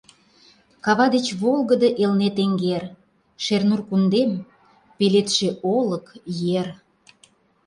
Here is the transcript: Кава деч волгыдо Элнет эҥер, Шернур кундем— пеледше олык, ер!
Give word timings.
Кава 0.83 1.05
деч 1.15 1.27
волгыдо 1.41 1.89
Элнет 2.03 2.37
эҥер, 2.43 2.83
Шернур 3.43 3.81
кундем— 3.89 4.31
пеледше 4.97 5.49
олык, 5.77 6.05
ер! 6.59 6.67